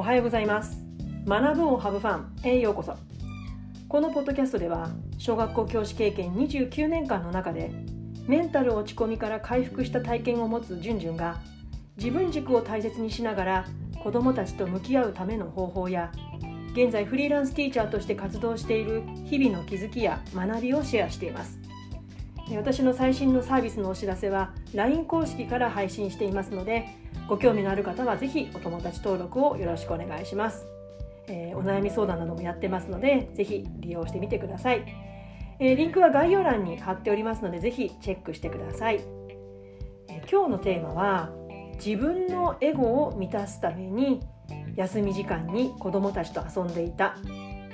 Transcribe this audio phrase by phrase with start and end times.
[0.00, 0.78] おはようございます。
[1.26, 2.96] 学ぶをハブファンへようこそ。
[3.86, 4.88] このポッドキャストでは
[5.18, 7.70] 小学校教師経験29年間の中で
[8.26, 11.42] メンタル落ち込みから回復した体験を持つじゅんじゅんが
[11.98, 13.66] 自分軸を大切にしながら
[14.02, 16.10] 子どもたちと向き合うための方法や
[16.72, 21.58] 現在フリーランスティーチャーとして活動している日々の気づきや学びをシェアしています。
[22.56, 26.88] 私の最新のサービスのお知らせは LINE 公式から配信していますので
[27.30, 30.66] ご興味のある方はぜひお友達登録をよろしくお願いします、
[31.28, 34.84] えー、お悩み相談などもやってますのでぜひ利用してみてください、
[35.60, 38.96] えー、リンクは概要欄に貼っておりますのでぜひチェックしてください、
[40.08, 41.30] えー、今日のテーマは
[41.74, 44.18] 自分のエゴを満たすために
[44.74, 47.14] 休み時間に子どもたちと遊んでいた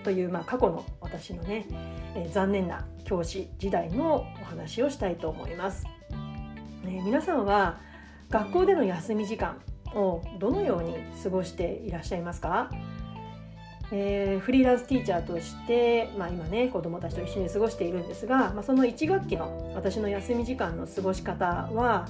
[0.04, 1.66] という、まあ、過去の私のね、
[2.14, 5.86] えー、残念な教師時代のお話をしたいと思います。
[6.84, 7.86] えー、皆さんは
[8.30, 9.60] 学校での休み時間
[9.94, 12.70] をどのように過ごしていらっしゃいますか、
[13.92, 22.08] えー、フリーランスティーチャーとして、まあ、今ね子どもたちと一緒に過ごしているんですが、まあ、その1学期の私の休み時間の過ごし方は、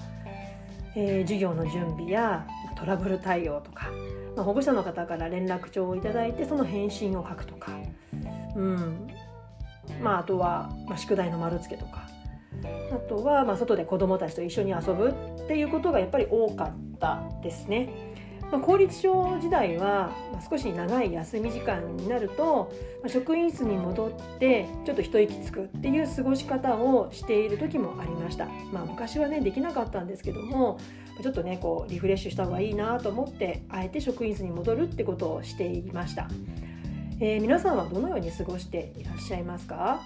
[0.95, 2.47] えー、授業の準備や
[2.77, 3.91] トラブル対応とか
[4.37, 7.73] まあ、保護者の方から連絡帳を頂いてその返信を書くとか、
[8.55, 9.09] うん。
[10.03, 12.06] まあ、あとは、まあ、宿題の丸付けとか
[12.93, 18.15] あとは、まあ、外で子どもたちと一緒に遊ぶっていうことがやっぱり多かったですね。
[18.53, 28.47] まあ、公立小時代は、ま、少し長い休み時間になると、ま、職員室に戻ってちょっと一息つくっていう過ごし方をしている時もありました。
[28.73, 30.79] まあ、昔はねできなかったんですけども
[31.21, 36.29] ちょっとねこうリフレッシュした方がいいなと思ってあえて職員室に戻るってことをしていました。
[37.19, 40.03] えー、皆さんはどのように過ごしていらっしゃいますか？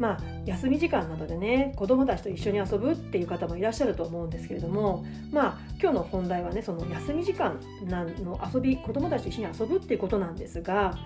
[0.00, 10.98] まあ、休み時間などでね子どもたちと一緒に遊ぶっていう方もいらっしゃると思うんですけれども、まあ、今日の本題はねその休み時間の遊び子どもたちと一緒に遊ぶっていうことなんですが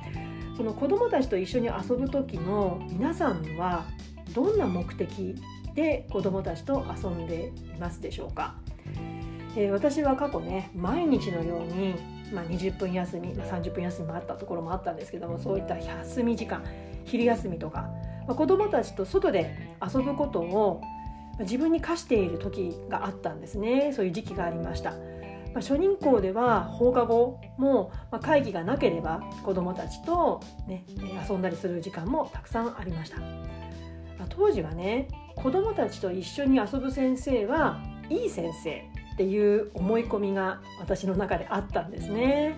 [0.57, 3.85] その子どもたちと一緒に遊ぶ時の皆さんは
[4.33, 5.35] どんな目的
[5.75, 8.55] で子どもたちと遊んでいますでしょうか、
[9.57, 11.97] えー、私は過去ね毎日のように、
[12.33, 16.63] まあ、20分休み、まあ、30分休みもあったところもあったんですけどもそういった休み時間
[17.05, 17.91] 昼休みとか
[18.27, 20.81] ま、子どもたちと外で遊ぶことを
[21.41, 24.93] 自分に課している時があったんですねそういう時期がありました。
[25.55, 30.85] ま、初任校では放課後も、ま、会議がなければ子どもたちと、ね、
[31.29, 33.19] 遊んだりする時間もたくさんありました。
[33.21, 42.57] ま、当時はね子どもたちと一緒に遊ぶ先生はいい先生っていう思い込みが私の中であったんですね。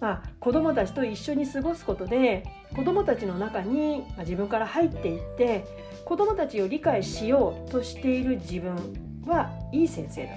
[0.00, 5.64] まあ、子どもたちと一緒に過ごすことで子どもたちの中に自分から入っていって
[6.04, 8.76] 子どもたちを理解しようとしている自分
[9.26, 10.30] はいい先生だ、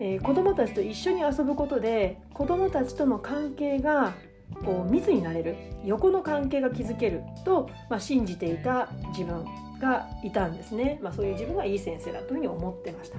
[0.00, 4.14] えー、子どもたちと一緒に遊ぶことで子どもたちとの関係が
[4.64, 5.56] こう密になれる。
[5.84, 7.22] 横の関係が築ける。
[7.44, 9.44] と、まあ、信じていた自分
[9.80, 13.18] がいたんですね、まあ、そういう自分がいい先生だというふうに思ってました。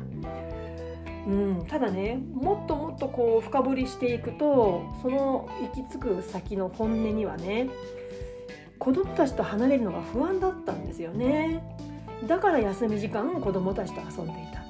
[1.28, 7.70] うん、ただねもっともっとこう深掘りしていくとその行き着く先の本音にはね
[8.80, 11.62] 子供たちと離れるのが不安だったんですよね。
[12.28, 14.64] だから休み時間子供たちと遊んでいた。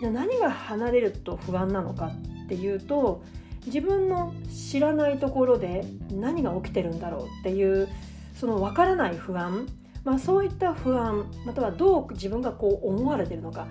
[0.00, 2.12] じゃ何が離れると不安なのか
[2.44, 3.22] っていうと
[3.64, 7.88] 自分の知らないところで何が起きてるんだろうっていう
[8.34, 9.68] その分からない不安、
[10.04, 13.66] まあ、そういった不安またはどう自分がこう思われてるのか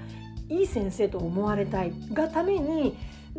[0.50, 2.98] いい先生と思われたいがために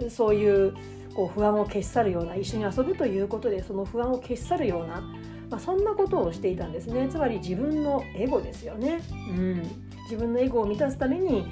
[0.09, 0.75] そういう
[1.15, 5.03] こう不安を消し去るような一緒に遊ぶということでその不安を消し去るような
[5.51, 9.63] まあ、そんなことをしていたんですねつまり自分のエゴですよね、うん、
[10.05, 11.45] 自分のエゴを満たすために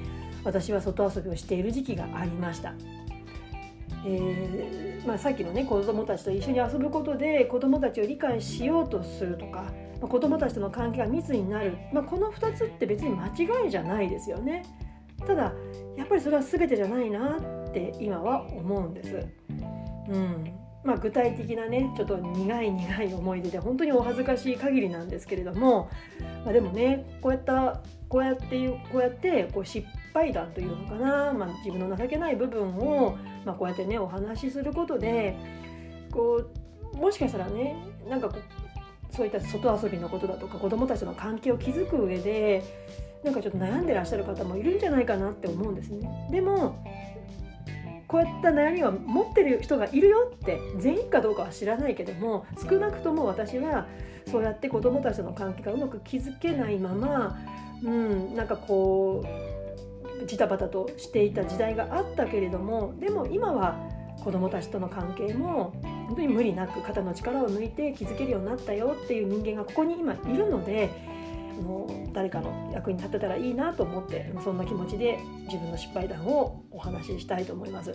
[0.44, 2.72] 私は外遊びをしている時期がありました。
[4.06, 9.64] えーまあ、さっきのね子どもたちと一緒に遊ぶことで子どもたちを理解しようとするとか、
[10.00, 14.64] まあ、子どもたちとの関係が密になる、まあ、この2つって別に間違いじゃないですよね。
[15.28, 15.52] ただ
[15.96, 17.36] やっぱりそれは全てじゃないな
[17.68, 19.26] って今は思うんです。
[20.08, 20.54] うん
[20.84, 25.90] まあ、具体的なねちょっと苦い苦い思い出で本当にお恥ずかしい限りなんですけれども、
[26.44, 35.36] まあ、でもねこうやったこうやってこうやってこう失敗談というのかな、まあ、自分の情けない部分を、まあ、こうやってねお話しすることで
[36.10, 36.42] こ
[36.94, 37.76] うもしかしたらね
[38.08, 38.57] なんかこう
[39.10, 42.62] そういった外遊びのことだとか子どもたちの関係を築く上で
[43.24, 46.28] なんかちょっと悩んでらっしゃる方もいるんじゃないかなって思うんですね。
[46.30, 46.84] でも
[48.06, 53.86] こういった悩みは持ってる人がいるよって全員かどうかは知らないけども少なくとも私は
[54.26, 57.38] そうやって子どもたちとの関係がうまく築けないまま、
[57.84, 59.24] うん、なんかこ
[60.22, 63.78] うジタバタとしていた時代があったけれどもでも今は
[64.24, 65.74] 子どもたちとの関係も
[66.08, 70.90] 本当に無理なく肩の力を抜いて気づけるようになったよっていう人間がここに今いるので
[71.62, 77.92] もう誰かの役に立てたらいいなと思ってそんな気持ちで自分の失敗談をお話ししたいと思います。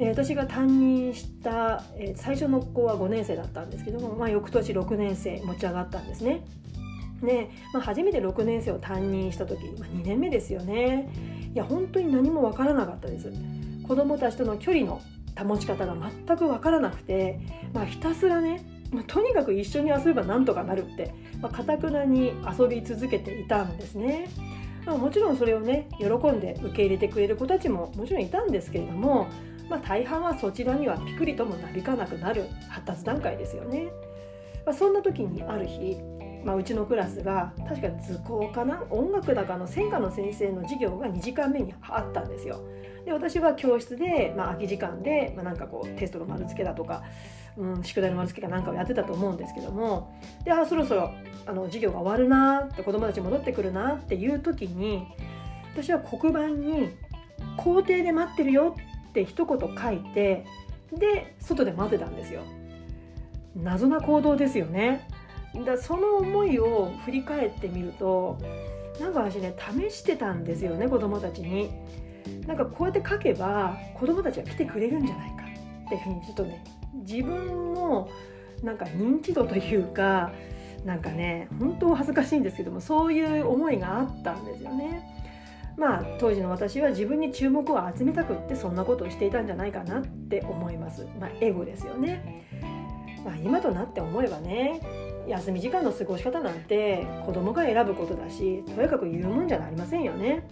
[0.00, 6.44] え、私が担任した、え、最初の子は5年生だったんですけども、まあ、翌年6年生持ち上がったんですね。
[7.22, 11.10] で、まあ、初めて6年生を担任した時、まあ、2年目ですよね
[11.52, 13.32] いや本当に何も分からなかったです
[13.86, 15.00] 子どもたちとの距離の
[15.38, 15.96] 保ち方が
[16.26, 17.40] 全く分からなくて、
[17.72, 24.28] まあ、ひたすらねまあ、とにかく一緒に遊べばなんとかなるってかたくなに遊び続けていたんですね。
[24.86, 29.26] まあ、もちろんそれをね喜んで受け入れてくれる子たちももちろんいたんですけれども、
[29.68, 33.88] まあ、大半はそちらにはピクリともなびかなくなる発達段階ですよね。
[34.64, 35.98] まあ、そんな時にある日
[36.48, 38.82] まあ、うちのクラスが確か図工かな？
[38.88, 42.60] 音楽だかの専科の先生の授業が2時間目にあったんですよ。
[43.04, 47.02] で私は教室で、まあ、空き時間で、まあ、なんかこうテストの丸付けだとか、
[47.58, 51.10] うん、宿題の丸付けかなんかをやってたと思うんですけどもであそろそろ
[51.44, 55.06] あの授業が終わるなって子どもたち戻ってくるなっていう時に
[55.74, 56.96] 私は黒板に
[57.58, 58.74] 「校庭で待ってるよ」
[59.10, 60.46] って一言書いて
[60.94, 62.40] で外で待ってたんですよ。
[63.54, 65.08] 謎な行動ですよね。
[65.64, 68.38] だその思いを振り返ってみると
[69.00, 71.70] なんか私ね試してたんですよね子供たちに。
[72.46, 75.36] なんかこうやって書けば子供たちが来てくれるんじゃないか
[75.86, 76.62] っていうふうにちょっとね
[76.94, 78.08] 自分の
[78.62, 80.30] なんか認知度というか
[80.84, 85.14] なんかね本当恥ずかしいんですけどもそういう思いがあったんですよね。
[85.76, 91.06] まあ当時の私は自分に注目を集めたくってそんなことをしていたんじゃないかなって思います。
[91.20, 92.44] まあ、エゴですよね。
[93.24, 94.80] まあ、今となって思えばね
[95.28, 100.48] 休み時間の過ごし方なんて子供が選ぶことだしとにかく言うもんじゃありませんよね。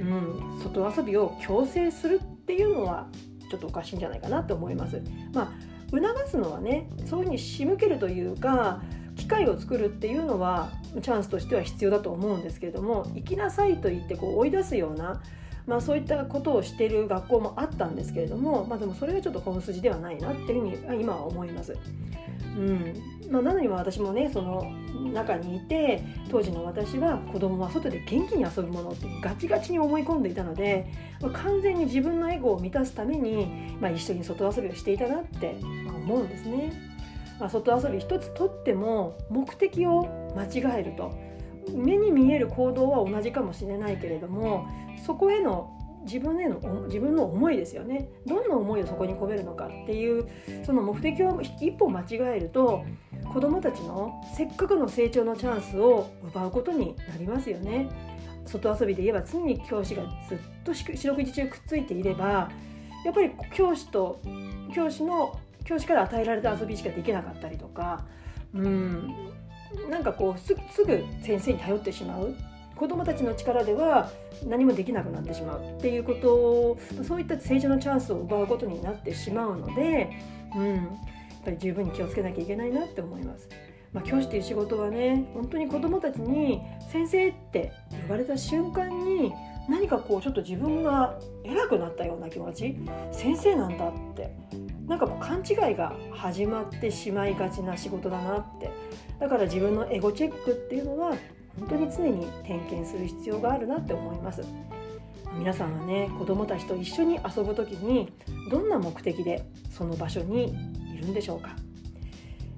[0.00, 3.06] うん、外遊びを強制するっていうのは
[3.50, 5.02] ちょっとおかしいんじゃないかなと思います。
[5.32, 8.82] まあ促すのはねそういうふうに仕向けるというか
[9.16, 10.70] 機会を作るっていうのは
[11.02, 15.22] チャンスとしては必要だと思うんですけれども行きなさいと言ってこう追い出すような、
[15.66, 21.76] まあ、そういったことをしている学校もあったんですけれども、まあ、でもそれはちょっと本筋ではないなっていうふうに今は思います。
[22.56, 24.70] うんまあ、なのに私もねその
[25.12, 30.86] 中にいて当時の私は子供は外で元気に遊ぶものってガチガチに思い込んでいたので、
[31.20, 36.72] まあ、完全に自分のエゴを満たすために、まあ、一緒に外遊びをしていたなって思うんですね。
[37.40, 41.12] まあ、外遊び一つとっても目的を間違えると
[41.72, 44.68] 目に見える行動は同じかもしれないけれども
[45.04, 45.73] そこへの
[46.04, 50.28] 自分への自分の思いですよねどんな思いをそこに込めるのかっていう
[50.64, 52.84] その目的を一歩間違えると
[53.32, 57.88] 子どもたちのせっかくの成長のチャンスを奪うことになりますよね。
[58.46, 62.50] 外遊びで言えば常に教師がずっと四六時中くっついていれば
[63.04, 64.20] やっぱり教師と
[64.74, 68.04] 教師の教師から与えられた遊びしかできなかったりとか
[68.54, 69.32] うん
[69.90, 72.34] なんかこうすぐ先生に頼ってしまう
[72.76, 74.10] 子どもたちの力では
[74.46, 80.10] 何もできなくなってしまうっていうことをそういった成長のチャンスを奪うことになってしまうので、
[80.56, 80.84] うん、やっ
[81.44, 83.48] ぱり十分に気をつけなきゃいけないなって思います。
[83.92, 86.60] まあ、教師っていう仕事はね本当に子どもたちに
[86.90, 87.70] 「先生」って
[88.02, 89.32] 呼ばれた瞬間に
[89.68, 92.76] 何かこうちょっと自分が偉くなったような気持ち
[93.12, 94.34] 先生なんだって
[94.86, 98.70] なんかこう勘違いが始まってしまいがちな仕事だなって
[99.18, 101.14] だから自分のエゴチェックっていうのは
[101.58, 104.42] 本当に常に点検する必要があるなって思います。
[105.38, 108.12] 皆さんはね子どもたちと一緒に遊ぶ時に
[108.50, 110.54] どんな目的でその場所に
[110.94, 111.56] いるんでしょうか、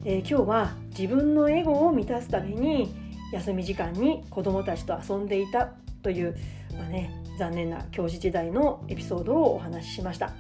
[0.05, 2.95] えー、今日は自分のエゴを満たすために
[3.33, 5.73] 休み時間に子どもたちと遊んでいた
[6.03, 6.37] という、
[6.77, 10.35] まあね、残念な教師時代のエピソードをお話ししました、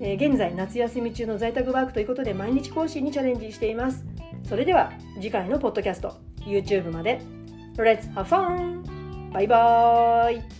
[0.00, 4.04] えー、現在夏休み中の在宅ワークということで毎日講師にチャレンジしています。
[4.48, 7.39] それでは次回のポッドキャスト YouTube まで。
[7.79, 9.31] Let's have fun!
[9.31, 10.58] バイバイ